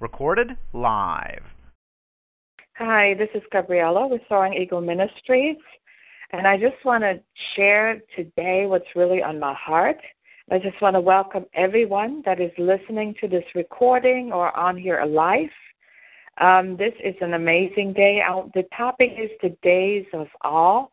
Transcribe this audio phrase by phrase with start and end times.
[0.00, 1.42] Recorded live.
[2.76, 5.56] Hi, this is Gabriella with Soaring Eagle Ministries,
[6.32, 7.20] and I just want to
[7.56, 9.98] share today what's really on my heart.
[10.50, 15.04] I just want to welcome everyone that is listening to this recording or on here
[15.04, 15.50] live.
[16.40, 18.22] Um, this is an amazing day.
[18.54, 20.86] The topic is the days of awe,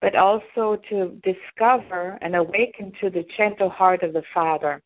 [0.00, 4.82] but also to discover and awaken to the gentle heart of the Father.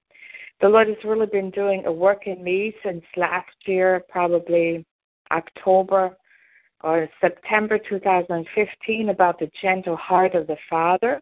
[0.61, 4.87] The Lord has really been doing a work in me since last year, probably
[5.31, 6.17] October
[6.83, 11.21] or September 2015, about the gentle heart of the Father.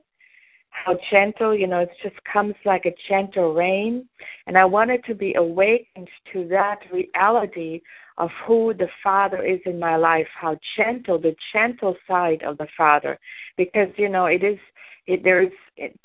[0.70, 4.09] How gentle, you know, it just comes like a gentle rain.
[4.47, 7.80] And I wanted to be awakened to that reality
[8.19, 12.69] of who the Father is in my life, how gentle, the gentle side of the
[12.77, 13.19] Father.
[13.56, 14.59] Because, you know, it is,
[15.06, 15.53] it, there is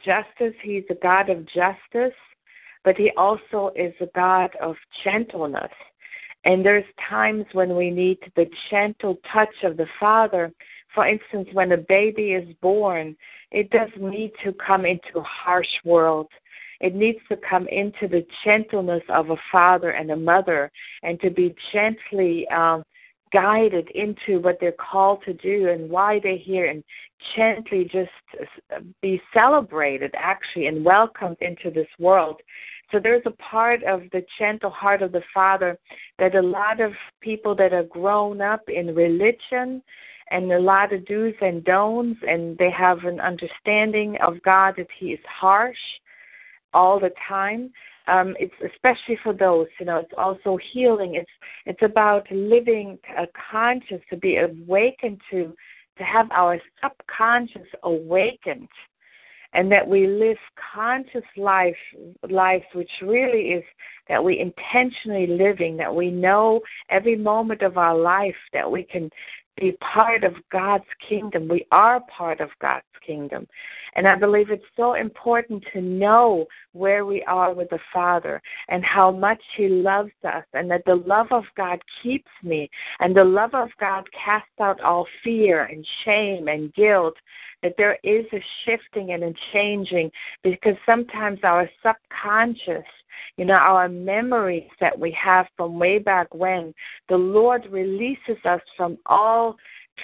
[0.03, 0.55] justice.
[0.63, 2.13] He's a God of justice
[2.83, 5.71] but He also is a God of gentleness.
[6.45, 10.51] And there's times when we need the gentle touch of the Father.
[10.95, 13.15] For instance, when a baby is born,
[13.51, 16.27] it doesn't need to come into a harsh world.
[16.79, 20.71] It needs to come into the gentleness of a father and a mother
[21.03, 22.83] and to be gently um,
[23.31, 26.83] guided into what they're called to do and why they're here and
[27.35, 28.11] gently just
[29.01, 32.41] be celebrated actually and welcomed into this world.
[32.91, 35.77] So there's a part of the gentle heart of the Father
[36.17, 39.83] that a lot of people that are grown up in religion
[40.31, 44.87] and a lot of do's and don'ts and they have an understanding of God that
[44.97, 45.77] He is harsh
[46.73, 47.71] all the time.
[48.09, 51.15] Um, it's especially for those, you know, it's also healing.
[51.15, 51.31] It's
[51.65, 55.53] it's about living a conscious to be awakened to
[55.97, 58.69] to have our subconscious awakened
[59.53, 60.37] and that we live
[60.73, 61.75] conscious life
[62.29, 63.63] life which really is
[64.07, 69.09] that we intentionally living that we know every moment of our life that we can
[69.59, 73.47] be part of God's kingdom we are part of God's kingdom
[73.95, 78.83] and I believe it's so important to know where we are with the Father and
[78.83, 83.23] how much He loves us, and that the love of God keeps me, and the
[83.23, 87.15] love of God casts out all fear and shame and guilt.
[87.61, 90.11] That there is a shifting and a changing
[90.43, 92.85] because sometimes our subconscious
[93.37, 96.73] you know, our memories that we have from way back when,
[97.07, 99.57] the Lord releases us from all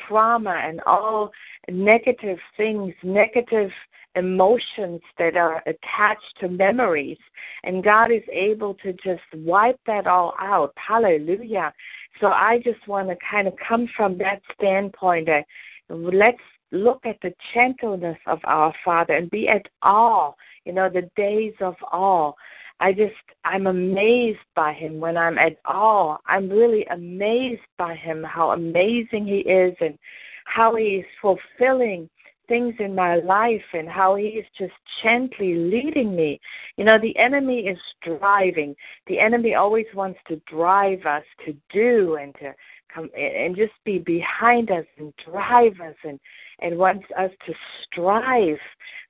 [0.07, 1.31] trauma and all
[1.69, 3.71] negative things, negative
[4.15, 7.17] emotions that are attached to memories.
[7.63, 10.73] And God is able to just wipe that all out.
[10.75, 11.73] Hallelujah.
[12.21, 15.45] So I just want to kind of come from that standpoint that
[15.89, 16.37] let's
[16.71, 20.31] look at the gentleness of our Father and be at awe,
[20.65, 22.31] you know, the days of awe.
[22.79, 23.13] I just,
[23.45, 26.19] I'm amazed by him when I'm at all.
[26.27, 29.97] I'm really amazed by him, how amazing he is and
[30.45, 32.09] how he is fulfilling
[32.47, 36.39] things in my life and how he is just gently leading me.
[36.77, 38.75] You know, the enemy is driving.
[39.07, 42.53] The enemy always wants to drive us to do and to
[42.95, 46.19] come and just be behind us and drive us and
[46.59, 48.57] and wants us to strive.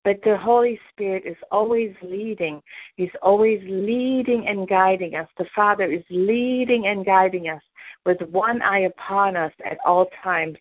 [0.04, 2.62] But the Holy Spirit is always leading.
[2.96, 5.28] He's always leading and guiding us.
[5.38, 7.62] The Father is leading and guiding us
[8.06, 10.58] with one eye upon us at all times.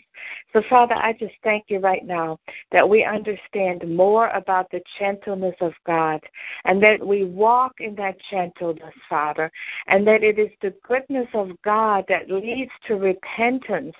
[0.52, 2.38] So, Father, I just thank you right now
[2.72, 6.20] that we understand more about the gentleness of God
[6.64, 9.50] and that we walk in that gentleness, Father,
[9.88, 13.96] and that it is the goodness of God that leads to repentance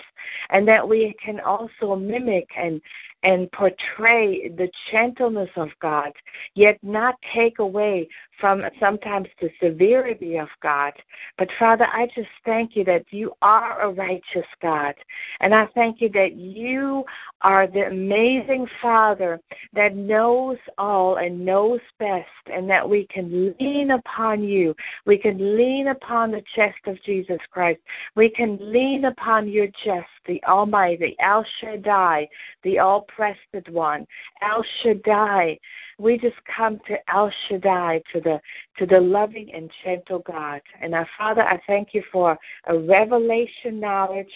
[0.50, 2.80] and that we can also mimic and
[3.24, 6.12] and portray the gentleness of God,
[6.54, 8.06] yet not take away
[8.38, 10.92] from sometimes the severity of God.
[11.38, 14.94] But Father, I just thank you that you are a righteous God.
[15.40, 17.04] And I thank you that you
[17.42, 19.40] are the amazing Father
[19.74, 24.74] that knows all and knows best, and that we can lean upon you.
[25.06, 27.80] We can lean upon the chest of Jesus Christ.
[28.14, 32.28] We can lean upon your chest, the Almighty, El Shaddai,
[32.62, 34.06] the All Breasted One,
[34.42, 35.58] El Shaddai.
[35.98, 38.40] We just come to El Shaddai, to the
[38.78, 40.60] to the loving and gentle God.
[40.80, 42.36] And our Father, I thank you for
[42.66, 44.32] a revelation knowledge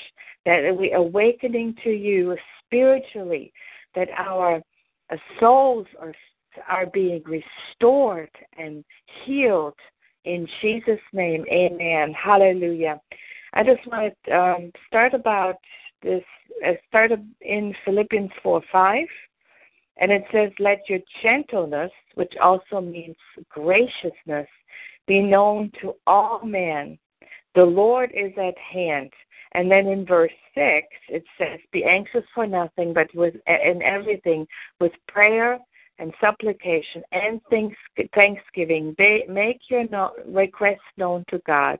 [0.48, 2.34] that we awakening to you
[2.64, 3.52] spiritually,
[3.94, 4.62] that our
[5.12, 6.14] uh, souls are
[6.66, 8.82] are being restored and
[9.24, 9.74] healed
[10.24, 11.44] in Jesus' name.
[11.52, 12.12] Amen.
[12.12, 13.00] Hallelujah.
[13.52, 15.56] I just want to um, start about
[16.02, 16.24] this.
[16.66, 17.12] Uh, start
[17.42, 19.06] in Philippians four five.
[19.98, 23.16] And it says, Let your gentleness, which also means
[23.50, 24.48] graciousness,
[25.06, 26.98] be known to all men.
[27.54, 29.12] The Lord is at hand.
[29.52, 34.46] And then in verse 6, it says, Be anxious for nothing, but with in everything,
[34.80, 35.58] with prayer
[35.98, 37.40] and supplication and
[38.14, 41.78] thanksgiving, make your requests known to God.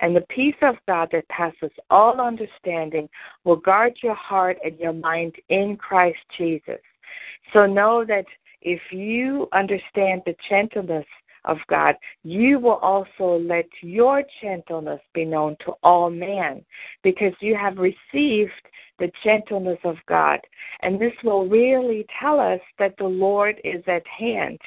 [0.00, 3.08] And the peace of God that passes all understanding
[3.44, 6.80] will guard your heart and your mind in Christ Jesus.
[7.52, 8.24] So know that
[8.62, 11.06] if you understand the gentleness
[11.44, 16.64] of God, you will also let your gentleness be known to all men
[17.02, 18.52] because you have received
[18.98, 20.40] the gentleness of God.
[20.82, 24.58] And this will really tell us that the Lord is at hand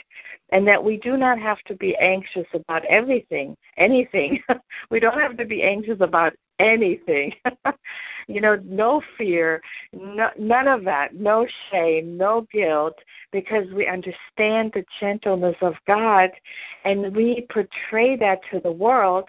[0.52, 4.40] and that we do not have to be anxious about everything, anything.
[4.90, 7.34] we don't have to be anxious about anything.
[8.28, 9.62] you know, no fear,
[9.94, 12.96] no, none of that, no shame, no guilt,
[13.32, 16.32] because we understand the gentleness of God
[16.84, 19.26] and we portray that to the world.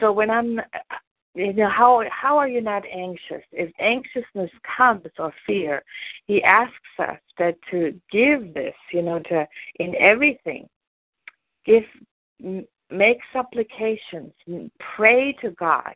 [0.00, 0.96] So when I'm uh,
[1.38, 5.82] you know how how are you not anxious if anxiousness comes or fear
[6.26, 9.46] he asks us that to give this you know to
[9.78, 10.66] in everything
[11.64, 11.84] give
[12.90, 14.32] make supplications
[14.96, 15.94] pray to god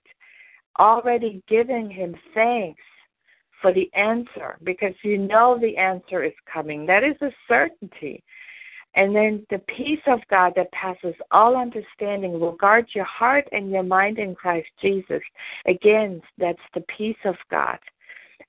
[0.78, 2.80] already giving him thanks
[3.60, 6.84] for the answer because you know the answer is coming.
[6.86, 8.22] That is a certainty.
[8.94, 13.70] And then the peace of God that passes all understanding will guard your heart and
[13.70, 15.22] your mind in Christ Jesus.
[15.66, 17.78] Again, that's the peace of God.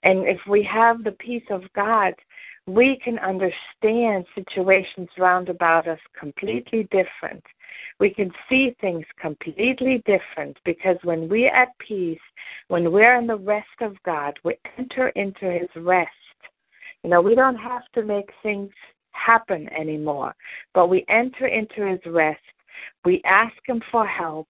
[0.03, 2.13] And if we have the peace of God,
[2.65, 7.43] we can understand situations round about us completely different
[7.99, 12.19] we can see things completely different because when we're at peace,
[12.67, 16.09] when we're in the rest of God, we enter into His rest.
[17.03, 18.71] You know, we don't have to make things
[19.11, 20.33] happen anymore,
[20.73, 22.41] but we enter into His rest.
[23.05, 24.47] We ask Him for help,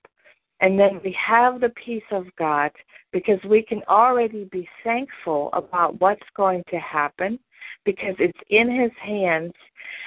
[0.64, 2.72] and then we have the peace of God
[3.12, 7.38] because we can already be thankful about what's going to happen
[7.84, 9.52] because it's in His hands.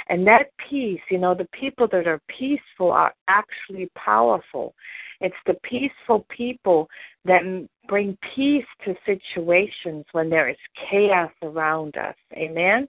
[0.09, 4.75] And that peace, you know, the people that are peaceful are actually powerful.
[5.21, 6.89] It's the peaceful people
[7.27, 7.43] that
[7.87, 10.57] bring peace to situations when there is
[10.89, 12.17] chaos around us.
[12.33, 12.89] Amen?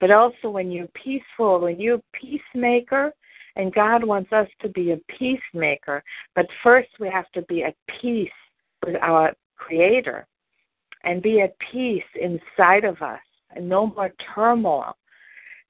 [0.00, 3.14] But also when you're peaceful, when you're a peacemaker,
[3.56, 6.04] and God wants us to be a peacemaker,
[6.34, 8.28] but first we have to be at peace
[8.84, 10.26] with our Creator
[11.04, 13.20] and be at peace inside of us
[13.54, 14.94] and no more turmoil.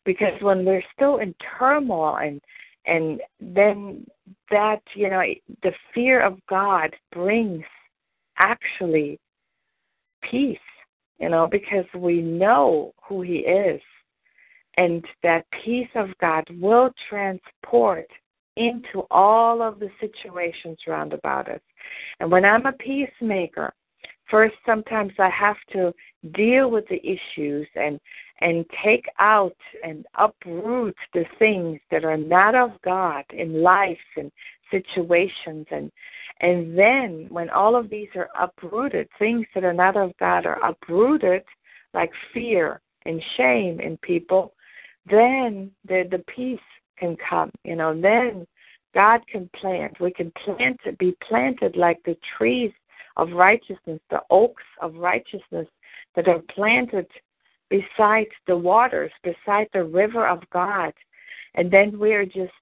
[0.04, 2.40] Because when we're still in turmoil and
[2.88, 4.06] and then
[4.50, 5.22] that, you know,
[5.64, 7.64] the fear of God brings
[8.38, 9.18] actually
[10.30, 10.58] peace,
[11.18, 13.80] you know, because we know who He is.
[14.76, 18.08] And that peace of God will transport
[18.56, 21.60] into all of the situations round about us.
[22.20, 23.72] And when I'm a peacemaker,
[24.30, 25.92] first sometimes I have to
[26.34, 28.00] deal with the issues and
[28.40, 34.30] and take out and uproot the things that are not of God in life and
[34.70, 35.90] situations and
[36.40, 40.62] and then when all of these are uprooted, things that are not of God are
[40.62, 41.42] uprooted,
[41.94, 44.52] like fear and shame in people,
[45.08, 46.58] then the the peace
[46.98, 47.50] can come.
[47.64, 48.46] You know, then
[48.94, 50.00] God can plant.
[50.00, 52.72] We can plant be planted like the trees
[53.16, 55.68] of righteousness, the oaks of righteousness
[56.14, 57.06] that are planted
[57.68, 60.92] beside the waters, beside the river of God.
[61.54, 62.52] And then we are just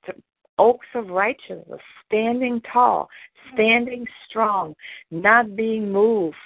[0.58, 3.08] oaks of righteousness, standing tall,
[3.52, 4.74] standing strong,
[5.10, 6.36] not being moved.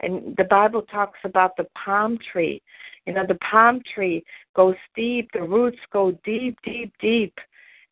[0.00, 2.62] And the Bible talks about the palm tree.
[3.08, 4.22] You know, the palm tree
[4.54, 7.32] goes deep, the roots go deep, deep, deep.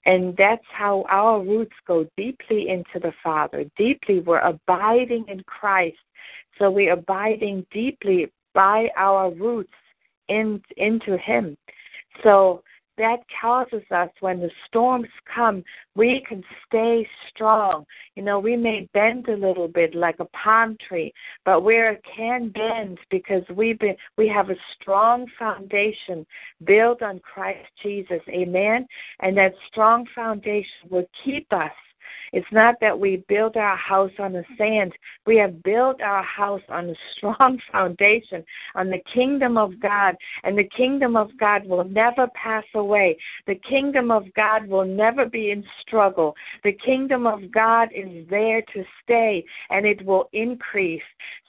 [0.05, 3.65] And that's how our roots go deeply into the Father.
[3.79, 5.97] Deeply, we're abiding in Christ.
[6.59, 9.73] So we're abiding deeply by our roots
[10.29, 11.57] in, into Him.
[12.23, 12.63] So
[12.99, 15.63] that causes us when the storms come,
[15.95, 17.85] we can stay strong.
[18.15, 21.13] You know, we may bend a little bit like a palm tree,
[21.45, 21.77] but we
[22.17, 26.27] can bend because we've been we have a strong foundation
[26.65, 28.21] built on Christ Jesus.
[28.29, 28.87] Amen.
[29.21, 31.73] And that strong foundation will keep us
[32.33, 34.93] it's not that we build our house on the sand.
[35.27, 38.45] We have built our house on a strong foundation,
[38.75, 40.17] on the kingdom of God.
[40.45, 43.17] And the kingdom of God will never pass away.
[43.47, 46.35] The kingdom of God will never be in struggle.
[46.65, 51.03] The kingdom of God is there to stay and it will increase.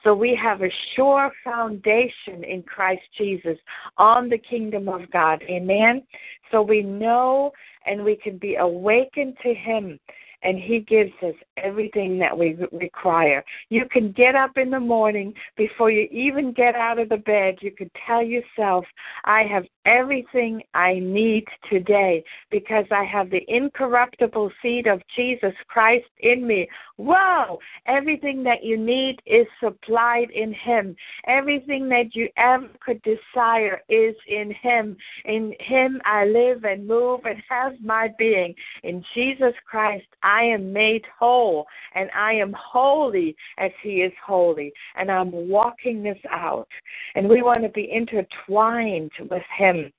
[0.04, 3.58] So we have a sure foundation in Christ Jesus
[3.98, 5.44] on the kingdom of God.
[5.50, 6.04] Amen.
[6.52, 7.52] So we know
[7.86, 10.00] and we can be awakened to Him
[10.48, 13.44] and He gives us everything that we require.
[13.68, 17.58] You can get up in the morning before you even get out of the bed.
[17.60, 18.86] You can tell yourself,
[19.26, 26.08] I have everything I need today because I have the incorruptible seed of Jesus Christ
[26.20, 26.70] in me.
[26.96, 27.60] Whoa!
[27.86, 30.96] Everything that you need is supplied in Him.
[31.28, 34.96] Everything that you ever could desire is in Him.
[35.26, 38.56] In Him I live and move and have my being.
[38.84, 41.66] In Jesus Christ I am made whole
[41.96, 44.72] and I am holy as He is holy.
[44.96, 46.68] And I'm walking this out.
[47.16, 49.92] And we want to be intertwined with Him.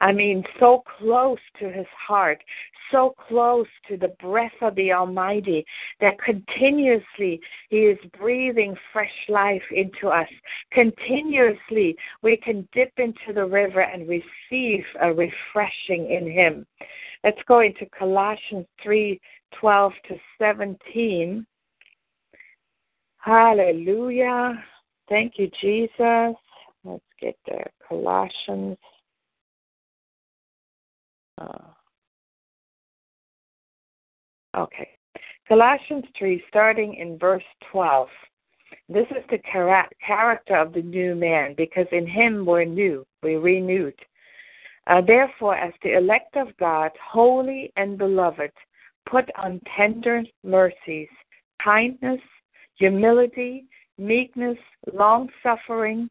[0.00, 2.42] I mean, so close to his heart,
[2.90, 5.64] so close to the breath of the Almighty
[6.00, 10.28] that continuously he is breathing fresh life into us.
[10.70, 16.66] Continuously we can dip into the river and receive a refreshing in him.
[17.24, 19.20] Let's go into Colossians 3
[19.60, 21.46] 12 to 17.
[23.18, 24.62] Hallelujah.
[25.08, 26.36] Thank you, Jesus.
[26.84, 27.70] Let's get there.
[27.88, 28.76] Colossians.
[31.38, 31.58] Uh,
[34.56, 34.88] okay.
[35.48, 38.08] Colossians 3, starting in verse 12.
[38.88, 39.38] This is the
[40.06, 43.98] character of the new man, because in him we're new, we're renewed.
[44.86, 48.52] Uh, therefore, as the elect of God, holy and beloved,
[49.06, 51.08] put on tender mercies,
[51.62, 52.20] kindness,
[52.74, 53.64] humility,
[53.98, 54.58] meekness,
[54.92, 56.08] long suffering,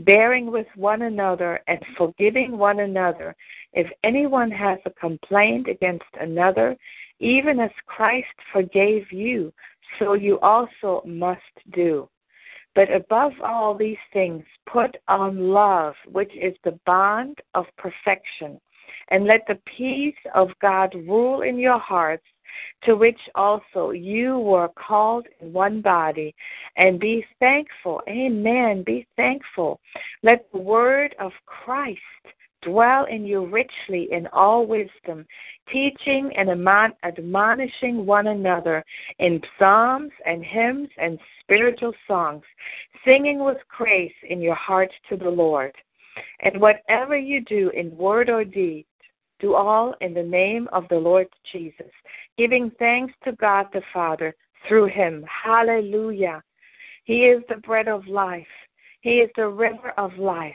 [0.00, 3.34] bearing with one another, and forgiving one another.
[3.72, 6.76] If anyone has a complaint against another,
[7.18, 9.52] even as Christ forgave you,
[9.98, 11.40] so you also must
[11.74, 12.08] do.
[12.74, 18.60] But above all these things, put on love, which is the bond of perfection.
[19.10, 22.24] And let the peace of God rule in your hearts,
[22.84, 26.34] to which also you were called in one body.
[26.76, 28.02] And be thankful.
[28.08, 28.82] Amen.
[28.84, 29.80] Be thankful.
[30.22, 32.00] Let the word of Christ
[32.62, 35.26] dwell in you richly in all wisdom,
[35.72, 36.50] teaching and
[37.02, 38.84] admonishing one another
[39.18, 42.42] in psalms and hymns and spiritual songs,
[43.04, 45.74] singing with grace in your heart to the Lord.
[46.40, 48.84] And whatever you do in word or deed,
[49.40, 51.90] do all in the name of the Lord Jesus,
[52.36, 54.34] giving thanks to God the Father
[54.68, 55.24] through him.
[55.44, 56.42] Hallelujah.
[57.04, 58.46] He is the bread of life.
[59.00, 60.54] He is the river of life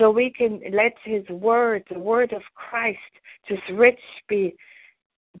[0.00, 2.98] so we can let his word, the word of Christ,
[3.46, 4.56] just rich be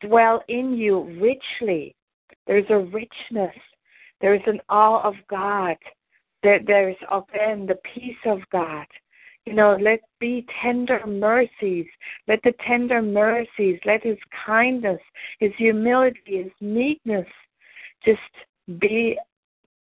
[0.00, 1.96] dwell in you richly.
[2.46, 3.56] There's a richness.
[4.20, 5.76] There's an awe of God.
[6.42, 8.86] There, there's again the peace of God.
[9.46, 11.86] You know, let be tender mercies.
[12.28, 15.00] Let the tender mercies, let his kindness,
[15.38, 17.26] his humility, his meekness
[18.04, 18.20] just
[18.78, 19.18] be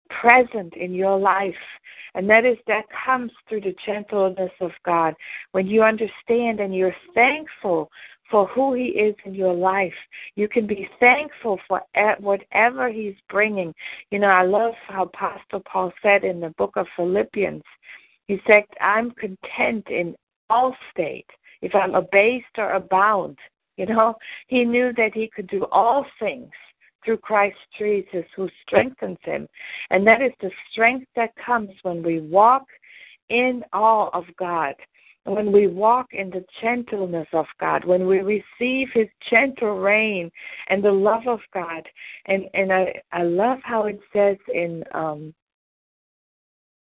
[0.09, 1.55] present in your life.
[2.15, 5.13] And that is that comes through the gentleness of God.
[5.51, 7.89] When you understand and you're thankful
[8.29, 9.93] for who He is in your life,
[10.35, 11.81] you can be thankful for
[12.19, 13.73] whatever He's bringing.
[14.11, 17.63] You know, I love how Apostle Paul said in the book of Philippians,
[18.27, 20.15] he said, I'm content in
[20.49, 21.29] all state,
[21.61, 23.37] if I'm abased or abound.
[23.77, 24.15] You know,
[24.47, 26.51] he knew that he could do all things
[27.05, 29.47] through Christ Jesus who strengthens him.
[29.91, 32.63] And that is the strength that comes when we walk
[33.29, 34.73] in awe of God,
[35.23, 40.29] when we walk in the gentleness of God, when we receive his gentle rain
[40.69, 41.87] and the love of God.
[42.25, 45.33] And and I, I love how it says in um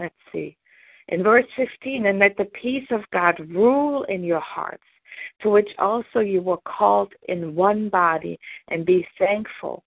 [0.00, 0.56] let's see.
[1.08, 4.84] In verse 15, and let the peace of God rule in your hearts,
[5.40, 8.38] to which also you were called in one body,
[8.68, 9.84] and be thankful.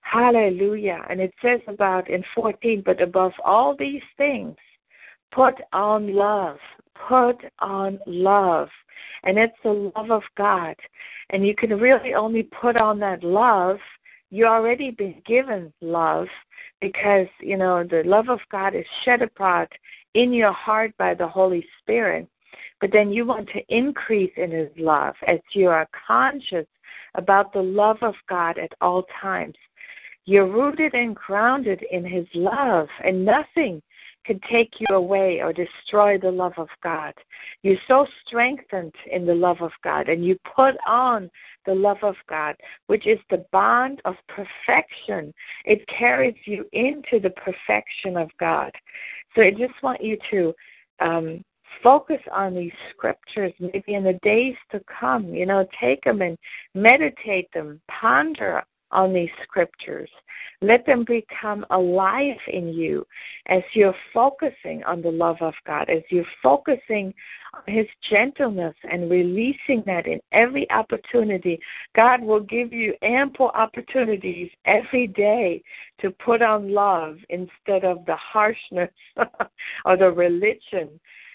[0.00, 1.04] Hallelujah.
[1.08, 4.56] And it says about in 14, but above all these things,
[5.32, 6.58] put on love.
[7.08, 8.68] Put on love.
[9.24, 10.76] And it's the love of God.
[11.30, 13.78] And you can really only put on that love.
[14.30, 16.28] You already been given love
[16.80, 19.68] because, you know, the love of God is shed abroad
[20.16, 22.26] in your heart by the Holy Spirit.
[22.80, 26.66] But then you want to increase in His love as you are conscious
[27.14, 29.54] about the love of God at all times.
[30.24, 33.82] You're rooted and grounded in His love, and nothing
[34.26, 37.14] can take you away or destroy the love of God.
[37.62, 41.30] You're so strengthened in the love of God, and you put on
[41.64, 42.56] the love of God,
[42.86, 45.32] which is the bond of perfection.
[45.64, 48.72] It carries you into the perfection of God.
[49.34, 50.54] So I just want you to
[51.00, 51.44] um,
[51.82, 55.34] focus on these scriptures maybe in the days to come.
[55.34, 56.38] You know, take them and
[56.74, 58.64] meditate them, ponder
[58.96, 60.10] on these scriptures.
[60.62, 63.06] Let them become alive in you
[63.46, 67.12] as you're focusing on the love of God, as you're focusing
[67.52, 71.60] on His gentleness and releasing that in every opportunity.
[71.94, 75.62] God will give you ample opportunities every day
[76.00, 78.90] to put on love instead of the harshness
[79.84, 80.88] or the religion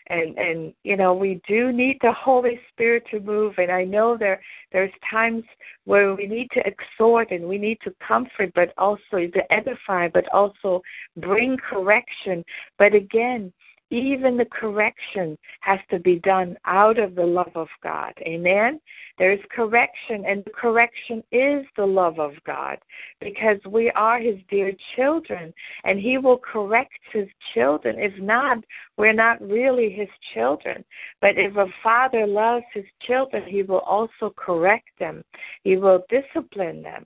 [0.08, 3.54] and and you know we do need the holy spirit to move.
[3.58, 4.42] And i know there
[4.72, 5.44] there's times
[5.86, 10.26] where we need to exhort and we need to comfort but also to edify but
[10.34, 10.82] also
[11.18, 12.44] bring correction.
[12.78, 13.54] But again
[13.92, 18.14] even the correction has to be done out of the love of God.
[18.22, 18.80] Amen?
[19.20, 22.80] There is correction, and the correction is the love of God
[23.20, 27.98] because we are His dear children, and He will correct His children.
[28.00, 28.60] If not,
[28.98, 30.84] we're not really His children.
[31.20, 35.24] But if a father loves His children, He will also correct them,
[35.64, 37.06] He will discipline them.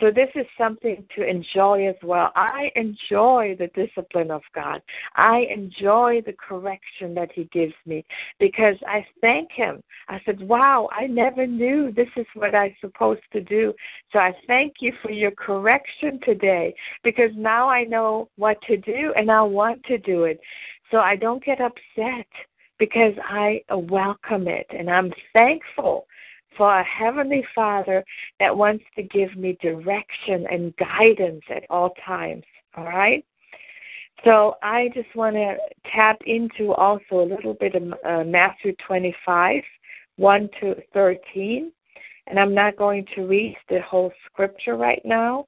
[0.00, 2.32] So this is something to enjoy as well.
[2.34, 4.82] I enjoy the discipline of God.
[5.14, 8.04] I enjoy the correction that He gives me
[8.38, 9.82] because I thank Him.
[10.08, 13.72] I said, Wow, I never knew this is what I'm supposed to do.
[14.12, 19.12] So I thank you for your correction today because now I know what to do
[19.16, 20.40] and I want to do it.
[20.90, 22.26] So I don't get upset
[22.78, 26.06] because I welcome it and I'm thankful
[26.56, 28.04] for a Heavenly Father
[28.38, 32.44] that wants to give me direction and guidance at all times.
[32.76, 33.24] All right?
[34.22, 35.56] So I just want to
[35.94, 39.62] tap into also a little bit of uh, Matthew 25,
[40.16, 41.72] 1 to 13.
[42.26, 45.46] And I'm not going to read the whole scripture right now.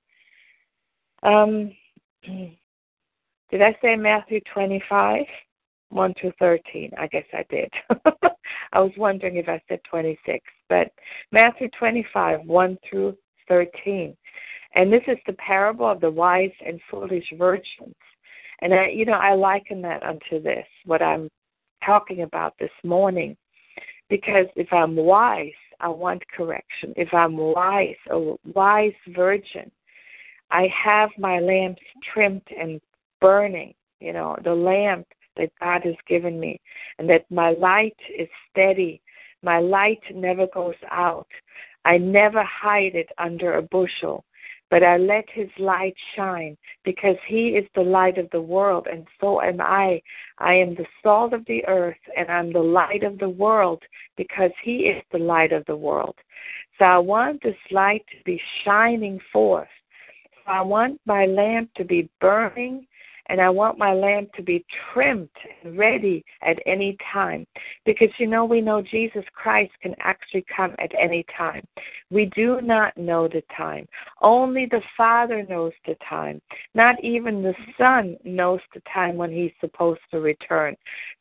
[1.22, 1.72] Um,
[2.24, 5.24] did I say Matthew 25?
[5.90, 6.90] 1 to 13.
[6.98, 7.72] I guess I did.
[8.72, 10.90] I was wondering if I said 26, but
[11.32, 13.16] Matthew 25, 1 through
[13.48, 14.16] 13.
[14.74, 17.94] And this is the parable of the wise and foolish virgins.
[18.60, 21.28] And I, you know, I liken that unto this, what I'm
[21.84, 23.36] talking about this morning.
[24.08, 26.94] Because if I'm wise, I want correction.
[26.96, 29.70] If I'm wise, a wise virgin,
[30.50, 32.80] I have my lamps trimmed and
[33.20, 33.74] burning.
[34.00, 36.60] You know, the lamp that God has given me,
[36.98, 39.02] and that my light is steady.
[39.42, 41.28] My light never goes out.
[41.84, 44.24] I never hide it under a bushel,
[44.70, 49.06] but I let His light shine because He is the light of the world, and
[49.20, 50.00] so am I.
[50.38, 53.82] I am the salt of the earth, and I'm the light of the world
[54.16, 56.16] because He is the light of the world.
[56.78, 59.68] So I want this light to be shining forth.
[60.34, 62.86] So I want my lamp to be burning
[63.28, 65.28] and I want my lamp to be trimmed
[65.62, 67.46] and ready at any time.
[67.84, 71.66] Because you know, we know Jesus Christ can actually come at any time.
[72.10, 73.88] We do not know the time.
[74.20, 76.40] Only the Father knows the time.
[76.74, 80.76] Not even the Son knows the time when He's supposed to return.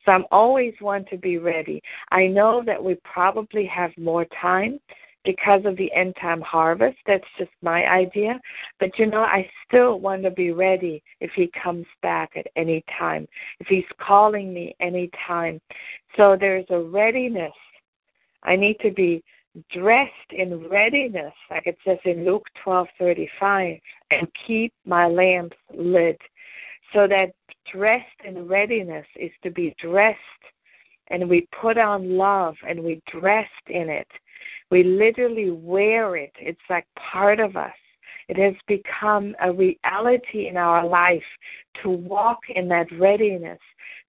[0.05, 1.81] So I'm always one to be ready.
[2.11, 4.79] I know that we probably have more time
[5.25, 6.97] because of the end time harvest.
[7.05, 8.39] That's just my idea.
[8.79, 12.83] But you know, I still want to be ready if he comes back at any
[12.97, 13.27] time,
[13.59, 15.59] if he's calling me any time.
[16.15, 17.53] So there's a readiness.
[18.43, 19.23] I need to be
[19.71, 23.77] dressed in readiness, like it says in Luke twelve thirty five,
[24.11, 26.19] and keep my lamps lit.
[26.93, 27.33] So that
[27.71, 30.19] dressed in readiness is to be dressed
[31.07, 34.07] and we put on love and we dressed in it
[34.71, 37.73] we literally wear it, it's like part of us.
[38.27, 41.21] It has become a reality in our life
[41.83, 43.59] to walk in that readiness,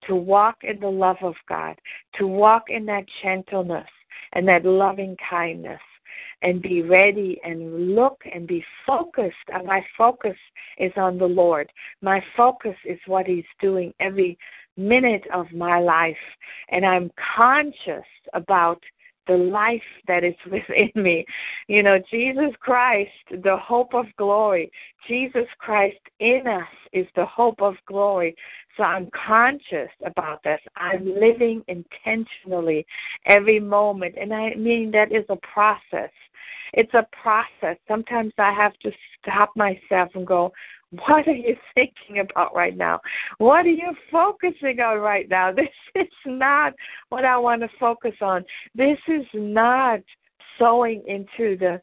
[0.07, 1.79] to walk in the love of God,
[2.19, 3.89] to walk in that gentleness
[4.33, 5.81] and that loving kindness
[6.43, 9.37] and be ready and look and be focused.
[9.53, 10.37] And my focus
[10.79, 11.71] is on the Lord.
[12.03, 14.39] My focus is what He's doing every
[14.77, 16.17] minute of my life.
[16.71, 18.83] And I'm conscious about
[19.27, 21.25] the life that is within me.
[21.69, 24.71] You know, Jesus Christ, the hope of glory.
[25.09, 28.35] Jesus Christ in us is the hope of glory.
[28.77, 30.61] So I'm conscious about this.
[30.77, 32.87] I'm living intentionally
[33.25, 34.17] every moment.
[34.21, 36.11] And I mean, that is a process.
[36.73, 37.79] It's a process.
[37.89, 40.53] Sometimes I have to stop myself and go,
[40.91, 43.01] what are you thinking about right now?
[43.39, 45.53] What are you focusing on right now?
[45.95, 46.75] This is not
[47.09, 48.45] what I want to focus on.
[48.75, 50.01] This is not
[50.59, 51.81] sowing into the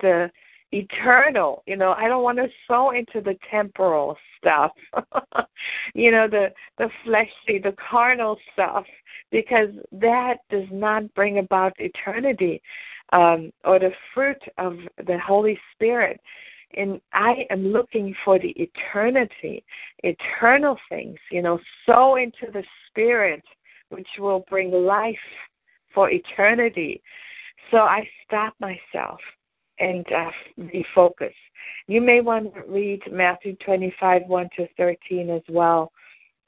[0.00, 0.30] the
[0.70, 1.62] eternal.
[1.66, 4.70] You know, I don't want to sow into the temporal stuff.
[5.94, 8.84] you know, the the fleshly, the carnal stuff
[9.30, 12.62] because that does not bring about eternity
[13.12, 16.20] um or the fruit of the Holy Spirit
[16.76, 19.64] and I am looking for the eternity,
[20.02, 23.42] eternal things, you know, so into the spirit,
[23.90, 25.16] which will bring life
[25.94, 27.02] for eternity.
[27.70, 29.20] So I stop myself
[29.78, 31.34] and uh, refocus.
[31.86, 35.92] You may want to read Matthew 25, 1 to 13 as well,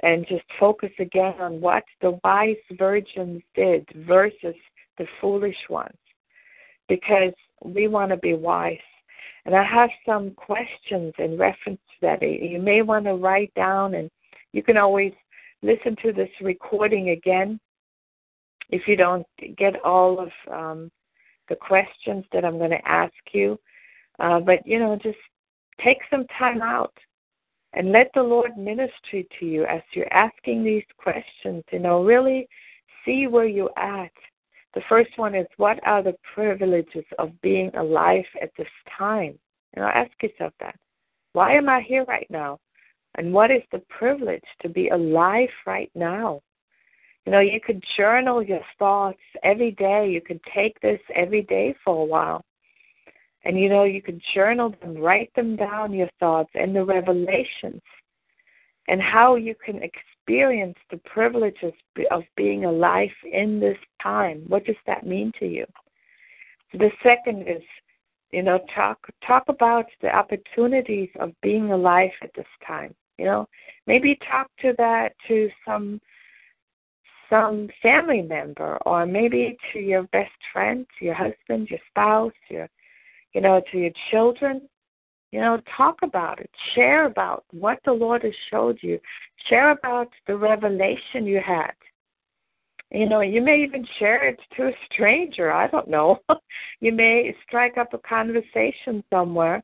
[0.03, 4.55] and just focus again on what the wise virgins did versus
[4.99, 5.97] the foolish ones,
[6.89, 7.33] because
[7.65, 8.79] we want to be wise.
[9.47, 12.23] And I have some questions in reference to that.
[12.23, 14.11] You may want to write down, and
[14.53, 15.13] you can always
[15.63, 17.61] listen to this recording again
[18.71, 19.27] if you don't
[19.57, 20.91] get all of um,
[21.49, 23.59] the questions that I'm going to ask you.
[24.19, 25.19] Uh, but, you know, just
[25.85, 26.95] take some time out
[27.75, 31.65] and let the Lord minister to you as you're asking these questions.
[31.73, 32.49] You know, really
[33.05, 34.13] see where you're at.
[34.75, 39.39] The first one is what are the privileges of being alive at this time?
[39.77, 40.77] You know, ask yourself that.
[41.33, 42.59] Why am I here right now?
[43.17, 46.41] And what is the privilege to be alive right now?
[47.25, 50.09] You know, you could journal your thoughts every day.
[50.11, 52.45] You could take this every day for a while.
[53.45, 57.83] And you know, you could journal them, write them down, your thoughts and the revelations,
[58.89, 59.83] and how you can
[60.25, 61.73] experience the privileges
[62.11, 64.43] of being alive in this time.
[64.49, 65.67] What does that mean to you?
[66.73, 67.63] The second is,
[68.33, 72.95] you know, talk talk about the opportunities of being alive at this time.
[73.19, 73.49] You know,
[73.87, 76.01] maybe talk to that to some
[77.31, 82.69] some family member or maybe to your best friend, to your husband, your spouse, your
[83.35, 84.63] you know, to your children.
[85.35, 86.49] You know, talk about it.
[86.77, 89.01] Share about what the Lord has showed you.
[89.49, 91.73] Share about the revelation you had.
[92.93, 95.51] You know, you may even share it to a stranger.
[95.51, 96.21] I don't know.
[96.81, 99.61] you may strike up a conversation somewhere.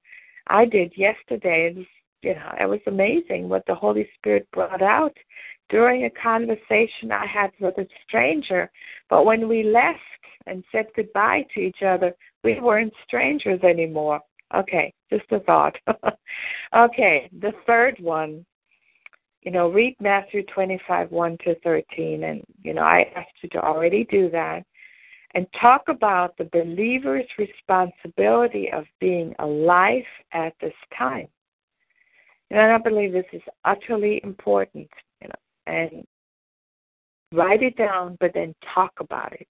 [0.49, 1.73] I did yesterday.
[1.77, 1.87] Was,
[2.23, 5.17] you know, it was amazing what the Holy Spirit brought out
[5.69, 8.73] during a conversation I had with a stranger.
[9.09, 10.01] But when we left
[10.49, 14.21] and said goodbye to each other, we weren't strangers anymore.
[14.55, 15.77] Okay, just a thought.
[16.77, 18.45] okay, the third one,
[19.43, 22.25] you know, read Matthew 25, 1 to 13.
[22.25, 24.65] And, you know, I asked you to already do that.
[25.35, 31.29] And talk about the believer's responsibility of being alive at this time.
[32.51, 34.91] And I believe this is utterly important
[35.23, 36.05] you know, and
[37.33, 39.47] write it down, but then talk about it.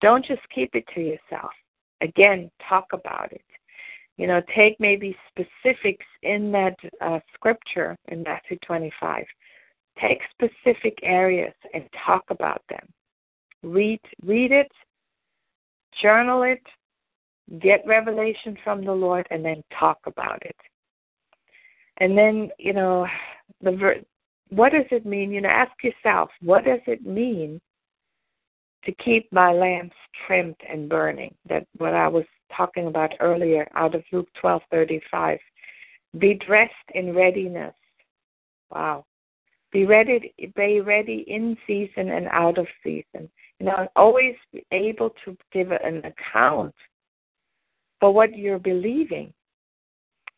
[0.00, 1.50] Don't just keep it to yourself.
[2.00, 3.44] Again, talk about it.
[4.20, 9.24] You know, take maybe specifics in that uh, scripture in Matthew 25.
[9.98, 12.86] Take specific areas and talk about them.
[13.62, 14.70] Read, read it,
[16.02, 16.60] journal it,
[17.60, 20.56] get revelation from the Lord, and then talk about it.
[21.96, 23.06] And then, you know,
[23.62, 24.02] the ver-
[24.50, 25.32] what does it mean?
[25.32, 27.58] You know, ask yourself, what does it mean
[28.84, 31.34] to keep my lamps trimmed and burning?
[31.48, 35.38] That what I was talking about earlier out of Luke twelve thirty five.
[36.18, 37.74] Be dressed in readiness.
[38.70, 39.04] Wow.
[39.72, 43.28] Be ready be ready in season and out of season.
[43.58, 46.74] You know, always be able to give an account
[48.00, 49.32] for what you're believing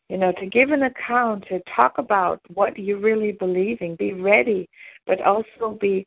[0.09, 4.69] you know, to give an account, to talk about what you're really believing, be ready,
[5.07, 6.05] but also be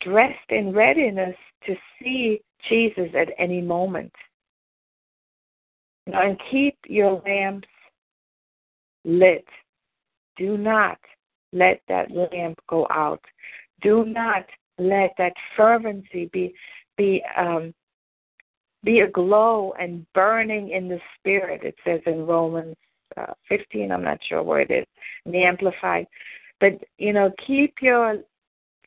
[0.00, 1.34] dressed in readiness
[1.66, 4.12] to see Jesus at any moment.
[6.06, 7.68] And keep your lamps
[9.04, 9.46] lit.
[10.36, 10.98] Do not
[11.52, 13.20] let that lamp go out.
[13.82, 14.46] Do not
[14.78, 16.54] let that fervency be
[16.96, 17.74] be um,
[18.82, 21.62] be aglow and burning in the spirit.
[21.62, 22.76] It says in Romans
[23.16, 23.92] uh, 15.
[23.92, 24.86] I'm not sure where it is
[25.26, 26.06] in the Amplified,
[26.60, 28.18] but you know, keep your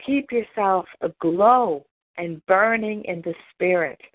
[0.05, 1.85] keep yourself aglow
[2.17, 3.99] and burning in the spirit.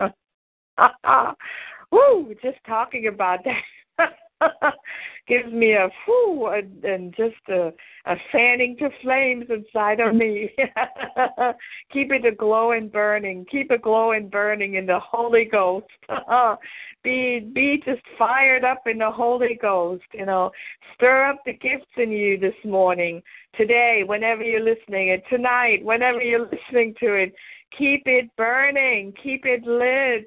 [1.91, 2.33] Woo!
[2.41, 4.13] Just talking about that
[5.27, 7.71] gives me a whoo and, and just a,
[8.05, 10.49] a fanning to flames inside of me.
[11.93, 13.45] Keep it aglow and burning.
[13.51, 15.87] Keep it glow and burning in the Holy Ghost.
[17.03, 20.03] be be just fired up in the Holy Ghost.
[20.13, 20.51] You know,
[20.95, 23.21] stir up the gifts in you this morning,
[23.55, 27.33] today, whenever you're listening, and tonight, whenever you're listening to it.
[27.77, 29.13] Keep it burning.
[29.21, 30.25] Keep it lit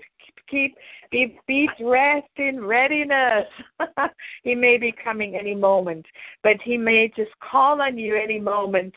[0.49, 0.77] keep
[1.11, 3.47] be be dressed in readiness.
[4.43, 6.07] he may be coming any moment,
[6.43, 8.95] but he may just call on you any moment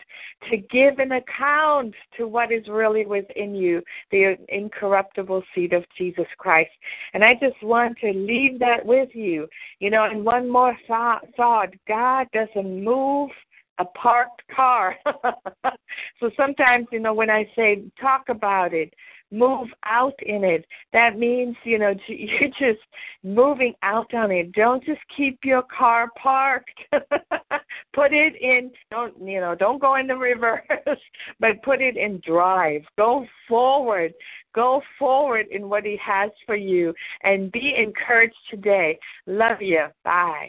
[0.50, 6.26] to give an account to what is really within you, the incorruptible seed of Jesus
[6.38, 6.70] Christ.
[7.14, 9.48] And I just want to leave that with you.
[9.78, 13.30] You know, and one more thought, thought God doesn't move
[13.78, 14.96] a parked car.
[16.20, 18.92] so sometimes, you know, when I say talk about it,
[19.30, 22.84] move out in it, that means, you know, you're just
[23.22, 24.52] moving out on it.
[24.52, 26.78] Don't just keep your car parked.
[27.94, 30.60] put it in, don't, you know, don't go in the reverse,
[31.40, 32.82] but put it in drive.
[32.96, 34.12] Go forward.
[34.54, 38.98] Go forward in what He has for you and be encouraged today.
[39.26, 39.86] Love you.
[40.04, 40.48] Bye.